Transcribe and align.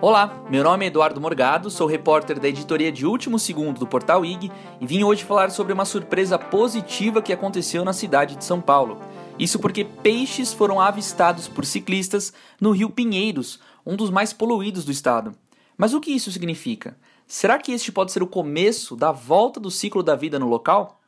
Olá, 0.00 0.42
meu 0.48 0.64
nome 0.64 0.86
é 0.86 0.88
Eduardo 0.88 1.20
Morgado, 1.20 1.70
sou 1.70 1.86
repórter 1.86 2.40
da 2.40 2.48
editoria 2.48 2.90
de 2.90 3.04
Último 3.04 3.38
Segundo 3.38 3.78
do 3.78 3.86
Portal 3.86 4.24
IG 4.24 4.50
e 4.80 4.86
vim 4.86 5.04
hoje 5.04 5.22
falar 5.22 5.50
sobre 5.50 5.74
uma 5.74 5.84
surpresa 5.84 6.38
positiva 6.38 7.20
que 7.20 7.34
aconteceu 7.34 7.84
na 7.84 7.92
cidade 7.92 8.36
de 8.36 8.44
São 8.44 8.58
Paulo. 8.58 8.98
Isso 9.38 9.58
porque 9.58 9.84
peixes 9.84 10.54
foram 10.54 10.80
avistados 10.80 11.46
por 11.46 11.66
ciclistas 11.66 12.32
no 12.58 12.70
Rio 12.70 12.88
Pinheiros, 12.88 13.60
um 13.84 13.96
dos 13.96 14.08
mais 14.08 14.32
poluídos 14.32 14.86
do 14.86 14.90
estado. 14.90 15.34
Mas 15.76 15.92
o 15.92 16.00
que 16.00 16.10
isso 16.10 16.32
significa? 16.32 16.96
Será 17.26 17.58
que 17.58 17.72
este 17.72 17.92
pode 17.92 18.12
ser 18.12 18.22
o 18.22 18.26
começo 18.26 18.96
da 18.96 19.12
volta 19.12 19.60
do 19.60 19.70
ciclo 19.70 20.02
da 20.02 20.16
vida 20.16 20.38
no 20.38 20.48
local? 20.48 20.99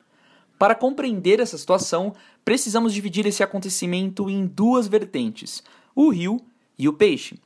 Para 0.57 0.75
compreender 0.75 1.39
essa 1.39 1.57
situação, 1.57 2.15
precisamos 2.45 2.93
dividir 2.93 3.25
esse 3.25 3.43
acontecimento 3.43 4.29
em 4.29 4.45
duas 4.45 4.87
vertentes: 4.87 5.63
o 5.95 6.09
rio 6.09 6.39
e 6.77 6.87
o 6.87 6.93
peixe. 6.93 7.39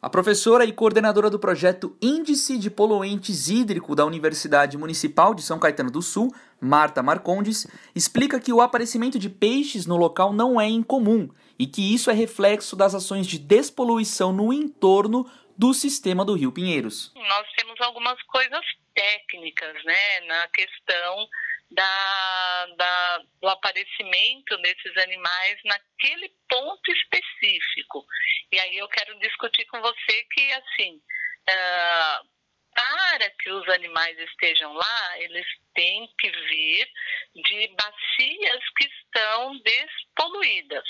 A 0.00 0.10
professora 0.10 0.64
e 0.64 0.72
coordenadora 0.72 1.30
do 1.30 1.38
projeto 1.38 1.96
Índice 2.00 2.58
de 2.58 2.70
Poluentes 2.70 3.48
Hídrico 3.48 3.96
da 3.96 4.04
Universidade 4.04 4.76
Municipal 4.76 5.34
de 5.34 5.42
São 5.42 5.58
Caetano 5.58 5.90
do 5.90 6.02
Sul, 6.02 6.32
Marta 6.60 7.02
Marcondes, 7.02 7.66
explica 7.94 8.38
que 8.38 8.52
o 8.52 8.60
aparecimento 8.60 9.18
de 9.18 9.28
peixes 9.28 9.86
no 9.86 9.96
local 9.96 10.32
não 10.32 10.60
é 10.60 10.68
incomum 10.68 11.28
e 11.58 11.66
que 11.66 11.94
isso 11.94 12.10
é 12.10 12.12
reflexo 12.12 12.76
das 12.76 12.94
ações 12.94 13.26
de 13.26 13.38
despoluição 13.38 14.32
no 14.32 14.52
entorno 14.52 15.28
do 15.56 15.72
sistema 15.72 16.24
do 16.24 16.34
Rio 16.34 16.52
Pinheiros. 16.52 17.12
Nós 17.16 17.46
temos 17.56 17.80
algumas 17.80 18.20
coisas 18.24 18.64
técnicas 18.94 19.74
né, 19.84 20.20
na 20.28 20.46
questão 20.48 21.26
da, 21.70 22.66
da, 22.76 23.22
do 23.40 23.48
aparecimento 23.48 24.56
desses 24.58 24.96
animais 24.98 25.58
naquele 25.64 26.32
ponto 26.48 26.92
específico. 26.92 28.04
E 28.52 28.60
aí 28.60 28.78
eu 28.78 28.88
quero 28.88 29.18
discutir 29.18 29.64
com 29.66 29.80
você 29.80 30.24
que, 30.32 30.52
assim, 30.52 30.96
uh, 30.96 32.28
para 32.74 33.30
que 33.30 33.50
os 33.50 33.68
animais 33.70 34.18
estejam 34.18 34.72
lá, 34.72 35.18
eles 35.18 35.46
têm 35.74 36.08
que 36.18 36.30
vir 36.30 36.88
de 37.34 37.68
bacias 37.68 38.62
que 38.76 38.86
estão 38.86 39.58
despoluídas, 39.58 40.84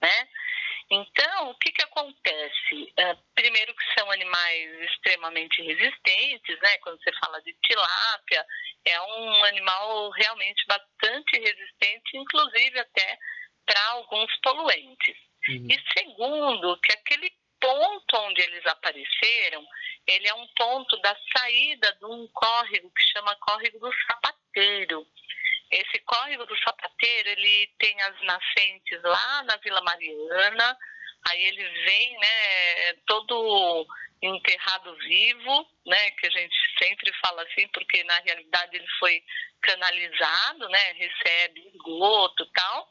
né? 0.00 0.28
Então, 0.90 1.50
o 1.50 1.54
que, 1.56 1.72
que 1.72 1.82
acontece? 1.82 2.92
Uh, 2.98 3.18
primeiro 3.34 3.74
que 3.74 3.98
são 3.98 4.10
animais 4.10 4.82
extremamente 4.82 5.62
resistentes, 5.62 6.58
né? 6.60 6.78
Quando 6.78 7.02
você 7.02 7.12
fala 7.24 7.40
de 7.42 7.54
tilápia, 7.62 8.46
é 8.84 9.00
um 9.00 9.44
animal 9.44 10.10
realmente 10.10 10.64
bastante 10.66 11.38
resistente, 11.38 12.16
inclusive 12.16 12.78
até 12.78 13.18
para 13.66 13.82
alguns 13.90 14.30
poluentes. 14.42 15.16
Uhum. 15.48 15.68
E 15.70 15.98
segundo, 15.98 16.78
que 16.80 16.92
aquele 16.92 17.32
ponto 17.60 18.16
onde 18.18 18.42
eles 18.42 18.66
apareceram, 18.66 19.66
ele 20.06 20.28
é 20.28 20.34
um 20.34 20.46
ponto 20.48 20.96
da 21.00 21.16
saída 21.34 21.92
de 21.94 22.04
um 22.04 22.28
córrego 22.32 22.90
que 22.90 23.02
chama 23.12 23.36
Córrego 23.36 23.78
do 23.78 23.90
Sapateiro. 24.06 25.06
Esse 25.94 26.02
córrego 26.02 26.44
do 26.44 26.58
Sapateiro, 26.58 27.28
ele 27.28 27.68
tem 27.78 28.02
as 28.02 28.20
nascentes 28.22 29.00
lá 29.04 29.44
na 29.44 29.56
Vila 29.58 29.80
Mariana, 29.82 30.76
aí 31.28 31.44
ele 31.44 31.62
vem, 31.84 32.18
né, 32.18 32.92
todo 33.06 33.86
enterrado 34.20 34.96
vivo, 34.96 35.64
né, 35.86 36.10
que 36.12 36.26
a 36.26 36.30
gente 36.30 36.56
sempre 36.78 37.12
fala 37.24 37.42
assim, 37.42 37.66
porque 37.68 38.02
na 38.04 38.18
realidade 38.20 38.76
ele 38.76 38.88
foi 38.98 39.22
canalizado, 39.60 40.68
né, 40.68 40.92
recebe 40.92 41.68
esgoto 41.74 42.46
tal. 42.52 42.90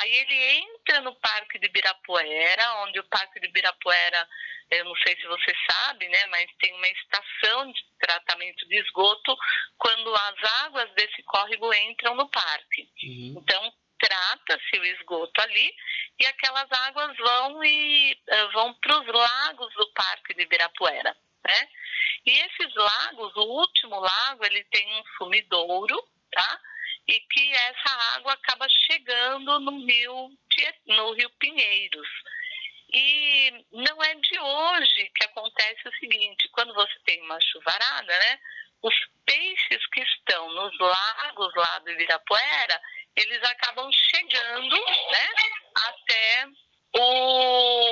Aí 0.00 0.14
ele 0.14 0.34
entra 0.58 1.00
no 1.00 1.14
Parque 1.16 1.58
de 1.58 1.66
Ibirapuera, 1.66 2.74
onde 2.82 3.00
o 3.00 3.04
Parque 3.04 3.40
de 3.40 3.46
Ibirapuera, 3.46 4.28
eu 4.70 4.84
não 4.84 4.94
sei 4.96 5.16
se 5.16 5.26
você 5.26 5.52
sabe, 5.70 6.08
né, 6.08 6.26
mas 6.26 6.46
tem 6.58 6.72
uma 6.74 6.88
estação 6.88 7.72
de 7.72 7.80
tratamento 7.98 8.68
de 8.68 8.78
esgoto 8.80 9.36
quando 9.78 10.14
as 10.14 10.62
águas 10.64 10.90
desse 10.94 11.22
córrego 11.24 11.72
entram 11.74 12.14
no 12.14 12.28
parque. 12.28 12.88
Uhum. 13.02 13.34
Então, 13.38 13.72
trata-se 14.00 14.78
o 14.78 14.84
esgoto 14.84 15.40
ali 15.42 15.74
e 16.18 16.26
aquelas 16.26 16.70
águas 16.70 17.16
vão 17.16 17.64
e 17.64 18.12
uh, 18.12 18.52
vão 18.52 18.74
para 18.74 19.00
os 19.00 19.06
lagos 19.06 19.72
do 19.74 19.92
Parque 19.92 20.34
de 20.34 20.42
Ibirapuera, 20.42 21.16
né? 21.44 21.68
E 22.26 22.30
esses 22.30 22.74
lagos, 22.74 23.34
o 23.36 23.42
último 23.42 23.98
lago, 23.98 24.44
ele 24.44 24.62
tem 24.64 24.86
um 25.00 25.04
sumidouro, 25.16 26.02
tá? 26.32 26.60
E 27.08 27.20
que 27.20 27.52
essa 27.52 28.16
água 28.16 28.32
acaba 28.34 28.66
chegando 28.68 29.58
no 29.60 29.84
rio, 29.84 30.30
no 30.86 31.12
rio 31.12 31.30
Pinheiros. 31.38 32.08
E 32.92 33.64
não 33.72 34.02
é 34.02 34.14
de 34.16 34.38
hoje 34.38 35.10
que 35.14 35.24
acontece 35.24 35.88
o 35.88 35.94
seguinte, 35.94 36.48
quando 36.50 36.74
você 36.74 36.98
tem 37.04 37.22
uma 37.22 37.40
chuvarada, 37.40 38.18
né? 38.18 38.40
Os 38.82 38.94
peixes 39.24 39.86
que 39.92 40.00
estão 40.00 40.52
nos 40.52 40.78
lagos 40.78 41.54
lá 41.54 41.78
do 41.80 41.90
Ibirapuera, 41.90 42.80
eles 43.16 43.42
acabam 43.44 43.90
chegando, 43.92 44.76
né? 44.76 45.28
Até 45.74 46.48
o, 46.96 47.89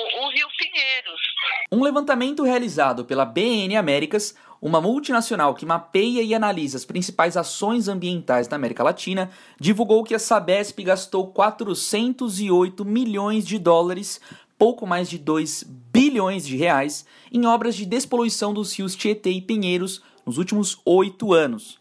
Um 1.70 1.82
levantamento 1.82 2.42
realizado 2.42 3.04
pela 3.04 3.24
BN 3.24 3.76
Américas, 3.76 4.34
uma 4.60 4.80
multinacional 4.80 5.54
que 5.54 5.66
mapeia 5.66 6.22
e 6.22 6.34
analisa 6.34 6.76
as 6.76 6.84
principais 6.84 7.36
ações 7.36 7.88
ambientais 7.88 8.48
da 8.48 8.56
América 8.56 8.82
Latina, 8.82 9.30
divulgou 9.60 10.02
que 10.02 10.14
a 10.14 10.18
Sabesp 10.18 10.82
gastou 10.82 11.28
408 11.28 12.84
milhões 12.84 13.46
de 13.46 13.58
dólares, 13.58 14.20
pouco 14.58 14.86
mais 14.86 15.08
de 15.08 15.18
2 15.18 15.64
bilhões 15.92 16.46
de 16.46 16.56
reais, 16.56 17.06
em 17.30 17.46
obras 17.46 17.76
de 17.76 17.84
despoluição 17.84 18.52
dos 18.52 18.76
rios 18.76 18.96
Tietê 18.96 19.30
e 19.30 19.42
Pinheiros 19.42 20.02
nos 20.26 20.38
últimos 20.38 20.80
oito 20.84 21.32
anos. 21.32 21.78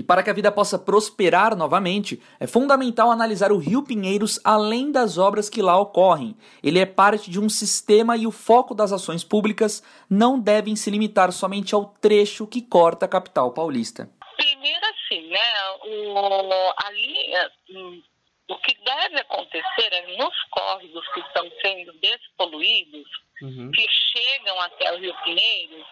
E 0.00 0.02
para 0.02 0.22
que 0.22 0.30
a 0.30 0.32
vida 0.32 0.50
possa 0.50 0.78
prosperar 0.78 1.54
novamente, 1.54 2.18
é 2.40 2.46
fundamental 2.46 3.10
analisar 3.10 3.52
o 3.52 3.58
Rio 3.58 3.82
Pinheiros 3.82 4.40
além 4.42 4.90
das 4.90 5.18
obras 5.18 5.50
que 5.50 5.60
lá 5.60 5.78
ocorrem. 5.78 6.34
Ele 6.62 6.78
é 6.78 6.86
parte 6.86 7.30
de 7.30 7.38
um 7.38 7.50
sistema 7.50 8.16
e 8.16 8.26
o 8.26 8.30
foco 8.30 8.74
das 8.74 8.92
ações 8.92 9.22
públicas 9.22 9.82
não 10.08 10.40
devem 10.40 10.74
se 10.74 10.90
limitar 10.90 11.30
somente 11.32 11.74
ao 11.74 11.84
trecho 12.00 12.46
que 12.46 12.62
corta 12.62 13.04
a 13.04 13.08
capital 13.10 13.52
paulista. 13.52 14.08
Primeiro 14.38 14.86
assim, 14.86 15.28
né, 15.28 15.38
o, 15.84 16.72
ali, 16.86 17.34
é, 17.34 17.50
hum, 17.68 18.02
o 18.48 18.56
que 18.56 18.74
deve 18.82 19.20
acontecer 19.20 19.92
é 19.92 20.16
nos 20.16 20.34
córregos 20.50 21.06
que 21.12 21.20
estão 21.20 21.46
sendo 21.60 21.92
despoluídos, 22.00 23.06
uhum. 23.42 23.70
que 23.70 23.86
chegam 23.86 24.58
até 24.62 24.94
o 24.94 24.98
Rio 24.98 25.14
Pinheiros, 25.24 25.86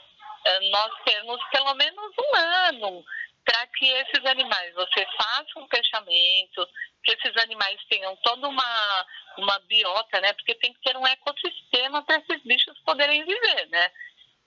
é, 0.46 0.70
nós 0.70 0.92
temos 1.04 1.38
pelo 1.50 1.74
menos 1.74 2.10
um 2.18 2.36
ano 2.36 3.04
para 3.48 3.66
que 3.68 3.86
esses 3.86 4.26
animais, 4.26 4.74
você 4.74 5.06
faça 5.16 5.58
um 5.58 5.66
fechamento, 5.68 6.68
que 7.02 7.12
esses 7.12 7.34
animais 7.42 7.80
tenham 7.88 8.14
toda 8.16 8.46
uma, 8.46 9.06
uma 9.38 9.58
biota, 9.60 10.20
né? 10.20 10.34
Porque 10.34 10.54
tem 10.56 10.74
que 10.74 10.80
ter 10.82 10.94
um 10.98 11.06
ecossistema 11.06 12.02
para 12.04 12.18
esses 12.18 12.42
bichos 12.42 12.78
poderem 12.80 13.24
viver, 13.24 13.66
né? 13.70 13.90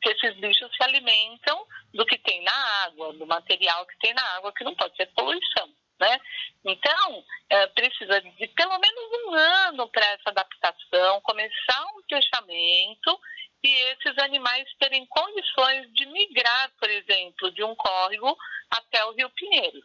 Que 0.04 0.10
esses 0.12 0.36
bichos 0.36 0.70
se 0.76 0.84
alimentam 0.84 1.66
do 1.92 2.06
que 2.06 2.20
tem 2.20 2.44
na 2.44 2.84
água, 2.84 3.12
do 3.14 3.26
material 3.26 3.88
que 3.88 3.98
tem 3.98 4.14
na 4.14 4.24
água, 4.36 4.54
que 4.54 4.64
não 4.64 4.76
pode 4.76 4.96
ser 4.96 5.08
poluição, 5.16 5.68
né? 6.00 6.22
Então, 6.64 7.26
é, 7.50 7.68
precisa 7.68 8.22
de 8.22 8.48
pelo 8.50 8.78
menos 8.78 9.04
um 9.26 9.34
ano 9.34 9.90
para 9.90 10.06
essa 10.06 10.30
adaptação, 10.30 11.22
começar 11.22 11.86
um 11.96 12.04
fechamento 12.08 13.20
e 13.64 13.70
esses 13.94 14.18
animais 14.20 14.68
terem 14.80 15.08
condições 15.08 15.92
de 15.94 16.06
migrar, 16.06 16.72
por 16.80 16.90
exemplo, 16.90 17.52
de 17.52 17.64
um 17.64 17.76
córrego 17.76 18.38
até 18.72 19.06
o 19.06 19.12
Rio 19.12 19.30
Pinheiros. 19.32 19.84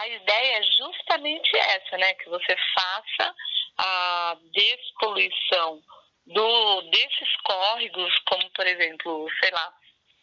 A 0.00 0.08
ideia 0.08 0.58
é 0.58 0.62
justamente 0.62 1.56
essa, 1.56 1.98
né? 1.98 2.14
Que 2.14 2.28
você 2.28 2.56
faça 2.74 3.34
a 3.78 4.36
despoluição 4.52 5.82
do, 6.26 6.82
desses 6.82 7.36
córregos, 7.44 8.12
como 8.26 8.48
por 8.50 8.66
exemplo, 8.66 9.28
sei 9.40 9.50
lá, 9.50 9.72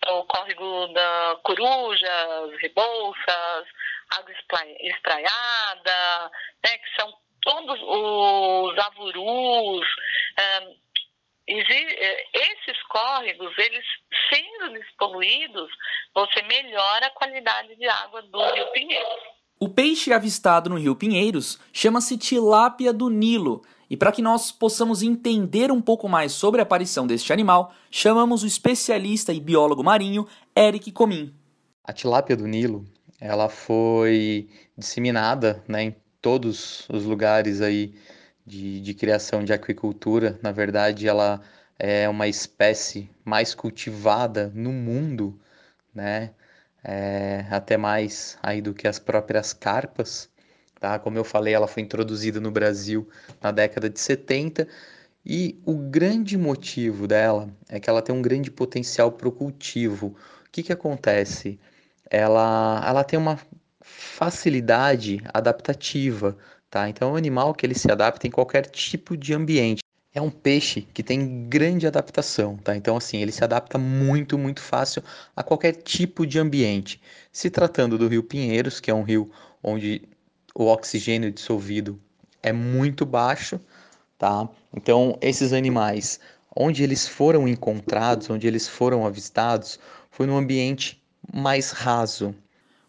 o 0.08 0.24
córrego 0.26 0.88
da 0.88 1.40
Coruja, 1.44 2.58
Rebouças, 2.62 3.68
Água 4.12 4.34
Espraiada, 4.82 6.32
né, 6.66 6.78
que 6.78 6.96
são 7.00 7.14
todos 7.42 7.80
os 7.82 8.78
avurus. 8.80 9.88
Eh, 10.38 10.90
esses 11.50 12.82
córregos, 12.84 13.58
eles 13.58 13.86
sendo 14.32 14.74
despoluídos, 14.74 15.72
você 16.14 16.42
melhora 16.44 17.08
a 17.08 17.12
qualidade 17.12 17.76
de 17.76 17.88
água 17.88 18.22
do 18.22 18.38
Rio 18.54 18.72
Pinheiros. 18.74 19.40
O 19.60 19.68
peixe 19.68 20.14
avistado 20.14 20.70
no 20.70 20.78
Rio 20.78 20.96
Pinheiros 20.96 21.60
chama-se 21.74 22.18
tilápia 22.18 22.94
do 22.94 23.10
Nilo. 23.10 23.62
E 23.90 23.98
para 23.98 24.12
que 24.12 24.22
nós 24.22 24.52
possamos 24.52 25.02
entender 25.02 25.72
um 25.72 25.82
pouco 25.82 26.08
mais 26.08 26.32
sobre 26.32 26.62
a 26.62 26.64
aparição 26.64 27.08
deste 27.08 27.34
animal, 27.34 27.74
chamamos 27.90 28.44
o 28.44 28.48
especialista 28.48 29.34
e 29.34 29.40
biólogo 29.40 29.84
marinho 29.84 30.28
Eric 30.56 30.92
Comim. 30.92 31.34
A 31.84 31.92
tilápia 31.92 32.38
do 32.38 32.48
Nilo, 32.48 32.86
ela 33.20 33.50
foi 33.50 34.48
disseminada 34.78 35.64
né, 35.68 35.84
em 35.84 35.96
todos 36.22 36.88
os 36.88 37.04
lugares 37.04 37.62
aí 37.62 37.96
de, 38.46 38.80
de 38.80 38.94
criação 38.94 39.44
de 39.44 39.52
aquicultura. 39.52 40.40
Na 40.42 40.52
verdade, 40.52 41.08
ela 41.08 41.42
é 41.78 42.08
uma 42.08 42.28
espécie 42.28 43.10
mais 43.26 43.56
cultivada 43.56 44.52
no 44.54 44.72
mundo, 44.72 45.40
né? 46.00 46.32
É, 46.84 47.46
até 47.52 47.78
mais 47.78 48.38
aí 48.42 48.62
do 48.62 48.74
que 48.74 48.88
as 48.88 48.98
próprias 49.00 49.54
carpas, 49.54 50.30
tá? 50.80 50.98
Como 50.98 51.18
eu 51.18 51.24
falei, 51.26 51.54
ela 51.54 51.68
foi 51.68 51.84
introduzida 51.84 52.40
no 52.40 52.52
Brasil 52.52 53.08
na 53.42 53.52
década 53.52 53.90
de 53.90 54.00
70 54.00 54.68
e 55.26 55.62
o 55.66 55.76
grande 55.76 56.38
motivo 56.38 57.08
dela 57.08 57.50
é 57.68 57.80
que 57.80 57.90
ela 57.90 58.02
tem 58.02 58.16
um 58.16 58.22
grande 58.22 58.50
potencial 58.50 59.12
para 59.12 59.28
o 59.28 59.32
cultivo. 59.32 60.16
O 60.48 60.52
que, 60.52 60.64
que 60.64 60.74
acontece? 60.74 61.60
Ela, 62.10 62.82
ela 62.88 63.04
tem 63.04 63.20
uma 63.20 63.38
facilidade 63.82 65.22
adaptativa, 65.34 66.38
tá? 66.70 66.90
Então 66.90 67.10
é 67.10 67.12
um 67.14 67.16
animal 67.18 67.54
que 67.54 67.66
ele 67.66 67.76
se 67.76 67.92
adapta 67.92 68.28
em 68.28 68.32
qualquer 68.32 68.66
tipo 68.68 69.18
de 69.18 69.34
ambiente. 69.34 69.82
É 70.14 70.20
um 70.20 70.32
peixe 70.32 70.82
que 70.82 71.04
tem 71.04 71.48
grande 71.48 71.86
adaptação, 71.86 72.58
tá? 72.58 72.76
Então 72.76 72.98
assim, 72.98 73.18
ele 73.22 73.32
se 73.32 73.44
adapta 73.44 73.78
muito, 73.78 74.38
muito 74.38 74.60
fácil 74.62 75.04
a 75.36 75.44
qualquer 75.44 75.74
tipo 75.74 76.26
de 76.26 76.40
ambiente. 76.40 77.00
Se 77.32 77.50
tratando 77.50 77.98
do 77.98 78.08
Rio 78.08 78.24
Pinheiros, 78.24 78.80
que 78.80 78.90
é 78.90 78.94
um 78.94 79.04
rio 79.04 79.32
onde 79.62 80.02
o 80.56 80.66
oxigênio 80.66 81.32
dissolvido 81.32 82.00
é 82.42 82.52
muito 82.52 83.06
baixo, 83.06 83.60
tá? 84.18 84.50
Então 84.76 85.18
esses 85.22 85.54
animais, 85.54 86.20
onde 86.56 86.84
eles 86.84 87.08
foram 87.08 87.48
encontrados, 87.48 88.30
onde 88.32 88.48
eles 88.48 88.68
foram 88.68 89.06
avistados, 89.06 89.80
foi 90.10 90.26
num 90.26 90.38
ambiente 90.38 91.04
mais 91.32 91.72
raso, 91.72 92.34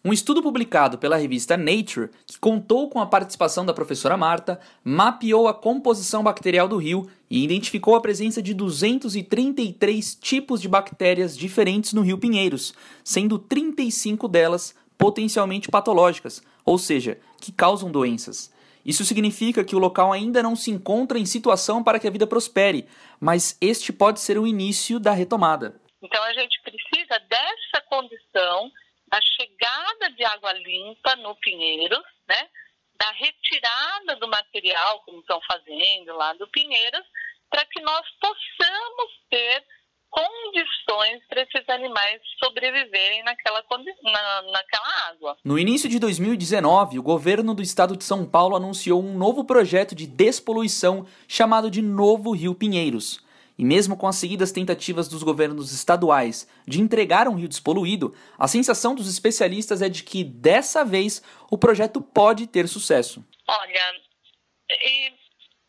um 0.03 0.11
estudo 0.11 0.41
publicado 0.41 0.97
pela 0.97 1.15
revista 1.15 1.55
Nature, 1.55 2.09
que 2.25 2.39
contou 2.39 2.89
com 2.89 2.99
a 2.99 3.05
participação 3.05 3.63
da 3.63 3.73
professora 3.73 4.17
Marta, 4.17 4.59
mapeou 4.83 5.47
a 5.47 5.53
composição 5.53 6.23
bacterial 6.23 6.67
do 6.67 6.77
rio 6.77 7.07
e 7.29 7.43
identificou 7.43 7.95
a 7.95 8.01
presença 8.01 8.41
de 8.41 8.51
233 8.53 10.15
tipos 10.15 10.59
de 10.59 10.67
bactérias 10.67 11.37
diferentes 11.37 11.93
no 11.93 12.01
rio 12.01 12.17
Pinheiros, 12.17 12.73
sendo 13.03 13.37
35 13.37 14.27
delas 14.27 14.75
potencialmente 14.97 15.69
patológicas, 15.69 16.41
ou 16.65 16.79
seja, 16.79 17.19
que 17.39 17.51
causam 17.51 17.91
doenças. 17.91 18.51
Isso 18.83 19.05
significa 19.05 19.63
que 19.63 19.75
o 19.75 19.79
local 19.79 20.11
ainda 20.11 20.41
não 20.41 20.55
se 20.55 20.71
encontra 20.71 21.19
em 21.19 21.25
situação 21.27 21.83
para 21.83 21.99
que 21.99 22.07
a 22.07 22.11
vida 22.11 22.25
prospere, 22.25 22.87
mas 23.19 23.55
este 23.61 23.93
pode 23.93 24.19
ser 24.19 24.39
o 24.39 24.47
início 24.47 24.99
da 24.99 25.11
retomada. 25.11 25.79
Então 26.01 26.23
a 26.23 26.33
gente 26.33 26.59
precisa 26.63 27.19
dessa 27.29 27.85
condição 27.87 28.71
da 29.11 29.19
chegada 29.21 30.09
de 30.15 30.23
água 30.23 30.53
limpa 30.53 31.15
no 31.17 31.35
Pinheiros, 31.35 32.03
né? 32.27 32.49
da 32.95 33.11
retirada 33.11 34.15
do 34.17 34.27
material, 34.27 35.01
como 35.01 35.19
estão 35.19 35.41
fazendo 35.41 36.15
lá 36.15 36.33
do 36.33 36.47
Pinheiros, 36.47 37.03
para 37.49 37.65
que 37.65 37.81
nós 37.81 38.05
possamos 38.21 39.11
ter 39.29 39.65
condições 40.11 41.25
para 41.27 41.41
esses 41.41 41.67
animais 41.69 42.21
sobreviverem 42.43 43.23
naquela, 43.23 43.63
na, 44.03 44.41
naquela 44.43 45.09
água. 45.09 45.37
No 45.43 45.57
início 45.57 45.89
de 45.89 45.97
2019, 45.99 46.99
o 46.99 47.03
governo 47.03 47.55
do 47.55 47.61
estado 47.61 47.95
de 47.97 48.03
São 48.03 48.29
Paulo 48.29 48.55
anunciou 48.55 49.01
um 49.01 49.17
novo 49.17 49.45
projeto 49.45 49.95
de 49.95 50.05
despoluição 50.05 51.07
chamado 51.27 51.71
de 51.71 51.81
Novo 51.81 52.31
Rio 52.31 52.53
Pinheiros. 52.53 53.23
E 53.61 53.63
mesmo 53.63 53.95
com 53.95 54.07
as 54.07 54.15
seguidas 54.15 54.51
tentativas 54.51 55.07
dos 55.07 55.21
governos 55.21 55.71
estaduais 55.71 56.49
de 56.67 56.81
entregar 56.81 57.27
um 57.27 57.35
rio 57.35 57.47
despoluído, 57.47 58.11
a 58.35 58.47
sensação 58.47 58.95
dos 58.95 59.07
especialistas 59.07 59.83
é 59.83 59.87
de 59.87 60.01
que 60.01 60.23
dessa 60.23 60.83
vez 60.83 61.21
o 61.47 61.59
projeto 61.59 62.01
pode 62.01 62.47
ter 62.47 62.67
sucesso. 62.67 63.23
Olha, 63.47 64.01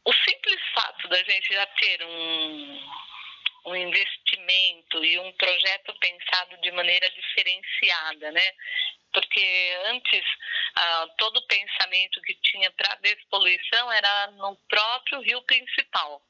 o 0.06 0.12
simples 0.24 0.60
fato 0.74 1.06
da 1.08 1.18
gente 1.18 1.52
já 1.52 1.66
ter 1.66 2.02
um, 2.02 2.80
um 3.66 3.76
investimento 3.76 5.04
e 5.04 5.18
um 5.18 5.30
projeto 5.32 5.94
pensado 6.00 6.58
de 6.62 6.72
maneira 6.72 7.06
diferenciada, 7.10 8.32
né? 8.32 8.54
Porque 9.12 9.76
antes 9.88 10.24
ah, 10.76 11.08
todo 11.18 11.36
o 11.36 11.46
pensamento 11.46 12.22
que 12.22 12.32
tinha 12.36 12.70
para 12.70 12.94
despoluição 13.02 13.92
era 13.92 14.30
no 14.30 14.56
próprio 14.66 15.20
rio 15.20 15.42
principal. 15.42 16.22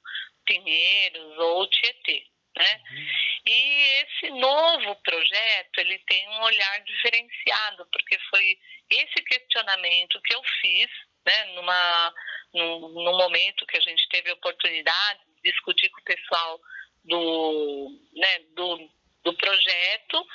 Pinheiros 0.45 1.39
ou 1.39 1.69
Tietê. 1.69 2.27
Né? 2.57 2.81
Uhum. 2.91 3.07
E 3.47 3.83
esse 4.03 4.31
novo 4.31 4.95
projeto 5.03 5.79
ele 5.79 5.99
tem 6.07 6.29
um 6.29 6.43
olhar 6.43 6.85
diferenciado, 6.85 7.87
porque 7.91 8.19
foi 8.31 8.59
esse 8.91 9.25
questionamento 9.25 10.21
que 10.23 10.35
eu 10.35 10.43
fiz 10.61 10.91
né, 11.27 11.45
numa, 11.55 12.15
num, 12.53 12.89
num 12.89 13.17
momento 13.17 13.67
que 13.67 13.79
a 13.79 13.81
gente 13.81 14.07
teve 14.09 14.31
a 14.31 14.35
oportunidade 14.35 15.21
de 15.37 15.51
discutir 15.51 15.89
com 15.91 16.01
o 16.01 16.05
pessoal 16.05 16.61
do, 17.05 18.01
né, 18.15 18.39
do, 18.55 18.91
do 19.25 19.35
projeto. 19.35 20.27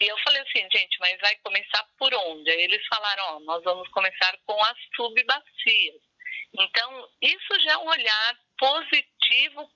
E 0.00 0.06
eu 0.06 0.18
falei 0.18 0.42
assim, 0.42 0.66
gente, 0.72 0.98
mas 1.00 1.20
vai 1.20 1.36
começar 1.36 1.84
por 1.98 2.12
onde? 2.14 2.50
Aí 2.50 2.62
eles 2.62 2.86
falaram, 2.86 3.36
ó, 3.36 3.40
nós 3.40 3.62
vamos 3.64 3.88
começar 3.88 4.36
com 4.46 4.60
as 4.62 4.76
subbacias. 4.94 6.02
Então, 6.56 7.08
isso 7.20 7.60
já 7.60 7.72
é 7.72 7.78
um 7.78 7.88
olhar 7.88 8.38
positivo 8.58 9.13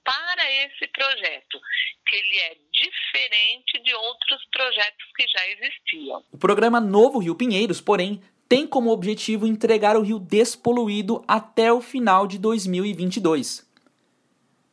para 0.05 0.53
esse 0.65 0.87
projeto, 0.89 1.61
que 2.07 2.17
ele 2.17 2.39
é 2.39 2.57
diferente 2.73 3.83
de 3.83 3.95
outros 3.95 4.45
projetos 4.51 5.07
que 5.17 5.27
já 5.29 5.49
existiam. 5.49 6.25
O 6.33 6.39
programa 6.39 6.81
Novo 6.81 7.19
Rio 7.19 7.35
Pinheiros, 7.35 7.81
porém, 7.81 8.23
tem 8.49 8.67
como 8.67 8.91
objetivo 8.91 9.47
entregar 9.47 9.97
o 9.97 10.03
rio 10.03 10.19
despoluído 10.19 11.23
até 11.29 11.73
o 11.73 11.81
final 11.81 12.27
de 12.27 12.39
2022. 12.39 13.69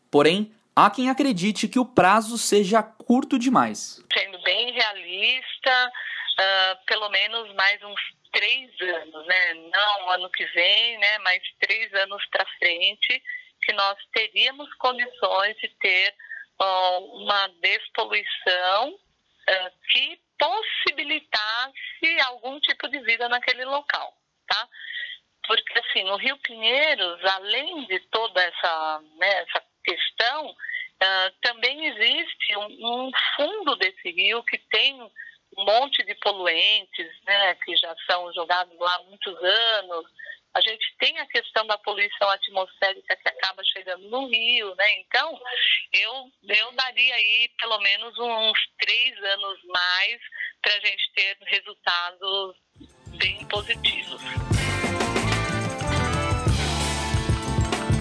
Porém, 0.10 0.54
há 0.76 0.90
quem 0.90 1.10
acredite 1.10 1.68
que 1.68 1.80
o 1.80 1.86
prazo 1.86 2.38
seja 2.38 2.82
curto 2.82 3.38
demais. 3.38 4.02
Sendo 4.14 4.42
bem 4.44 4.72
realista, 4.72 5.92
uh, 6.40 6.86
pelo 6.86 7.10
menos 7.10 7.54
mais 7.56 7.84
uns 7.84 8.00
três 8.32 8.70
anos, 8.82 9.26
né? 9.26 9.54
Não 9.54 10.10
ano 10.12 10.30
que 10.30 10.46
vem, 10.46 10.98
né? 10.98 11.18
Mas 11.20 11.42
três 11.60 11.94
anos 11.94 12.24
para 12.30 12.46
frente, 12.58 13.22
que 13.66 13.74
nós 13.74 13.98
teríamos 14.14 14.74
condições 14.76 15.56
de 15.58 15.70
ter 15.80 16.16
uma 16.60 17.48
despoluição 17.62 18.94
uh, 18.94 19.72
que 19.92 20.20
possibilitasse 20.38 22.22
algum 22.26 22.60
tipo 22.60 22.88
de 22.88 23.00
vida 23.00 23.28
naquele 23.30 23.66
local, 23.66 24.14
tá? 24.48 24.68
Porque, 25.48 25.80
assim, 25.80 26.04
no 26.04 26.16
Rio 26.16 26.38
Pinheiros, 26.40 27.24
além 27.26 27.86
de 27.86 28.00
toda 28.10 28.42
essa, 28.42 29.02
né, 29.18 29.42
essa 29.44 29.64
questão, 29.84 30.50
uh, 30.50 31.32
também 31.42 31.86
existe 31.88 32.58
um, 32.58 33.08
um 33.08 33.12
fundo 33.36 33.76
desse 33.76 34.12
rio 34.12 34.44
que 34.44 34.58
tem 34.58 35.02
um 35.02 35.66
monte 35.66 36.04
de 36.04 36.16
poluentes, 36.16 37.22
né, 37.26 37.56
que 37.56 37.76
já 37.78 37.96
são 38.10 38.34
jogados 38.34 38.78
lá 38.80 38.96
há 38.96 39.04
muitos 39.04 39.36
anos. 39.44 40.06
A 40.56 40.62
gente 40.62 40.96
tem 40.98 41.20
a 41.20 41.26
questão 41.26 41.68
da 41.68 41.78
poluição 41.80 42.30
atmosférica 42.30 43.18
que 43.18 43.28
acaba 43.28 43.62
chegando 43.74 44.10
no 44.10 44.26
rio, 44.30 44.74
né? 44.76 45.00
Então, 45.02 45.38
eu, 45.92 46.32
eu 46.48 46.72
daria 46.72 47.14
aí 47.14 47.50
pelo 47.60 47.78
menos 47.80 48.18
uns 48.18 48.58
três 48.80 49.18
anos 49.34 49.60
mais 49.66 50.18
para 50.62 50.74
a 50.76 50.80
gente 50.80 51.12
ter 51.14 51.38
resultados 51.42 52.56
bem 53.18 53.46
positivos. 53.50 54.22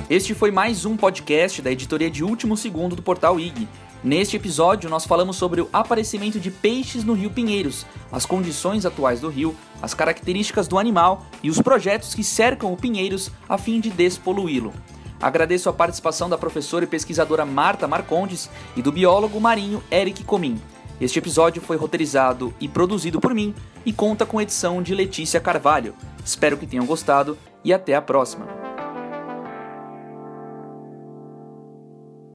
Este 0.09 0.33
foi 0.33 0.53
mais 0.53 0.85
um 0.85 0.97
podcast 0.97 1.61
da 1.61 1.73
editoria 1.73 2.09
de 2.09 2.23
último 2.23 2.57
segundo 2.57 2.95
do 2.95 3.03
portal 3.03 3.41
IG. 3.41 3.67
Neste 4.05 4.37
episódio, 4.37 4.91
nós 4.91 5.07
falamos 5.07 5.37
sobre 5.37 5.63
o 5.63 5.71
aparecimento 5.73 6.39
de 6.39 6.51
peixes 6.51 7.03
no 7.03 7.15
Rio 7.15 7.31
Pinheiros, 7.31 7.87
as 8.13 8.27
condições 8.27 8.85
atuais 8.85 9.19
do 9.23 9.31
rio, 9.31 9.59
as 9.85 9.93
características 9.93 10.67
do 10.67 10.79
animal 10.79 11.27
e 11.43 11.51
os 11.51 11.61
projetos 11.61 12.15
que 12.15 12.25
cercam 12.25 12.73
o 12.73 12.77
Pinheiros 12.77 13.31
a 13.47 13.59
fim 13.59 13.81
de 13.81 13.91
despoluí-lo. 13.91 14.73
Agradeço 15.21 15.69
a 15.69 15.75
participação 15.75 16.29
da 16.29 16.39
professora 16.39 16.87
e 16.87 16.89
pesquisadora 16.89 17.45
Marta 17.45 17.87
Marcondes 17.87 18.49
e 18.75 18.81
do 18.81 18.91
biólogo 18.91 19.39
marinho 19.39 19.85
Eric 19.93 20.25
Comim. 20.25 20.61
Este 20.99 21.19
episódio 21.19 21.61
foi 21.61 21.77
roteirizado 21.77 22.55
e 22.59 22.67
produzido 22.67 23.21
por 23.21 23.35
mim 23.35 23.55
e 23.85 23.93
conta 23.93 24.25
com 24.25 24.41
edição 24.41 24.83
de 24.83 24.95
Letícia 24.95 25.39
Carvalho. 25.39 25.95
Espero 26.25 26.57
que 26.57 26.67
tenham 26.67 26.87
gostado 26.87 27.37
e 27.63 27.71
até 27.71 27.95
a 27.95 28.01
próxima. 28.01 28.64